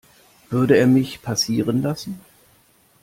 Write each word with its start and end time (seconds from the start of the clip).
Würde 0.49 0.77
er 0.77 0.87
mich 0.87 1.21
passieren 1.21 1.83
lassen? 1.83 2.19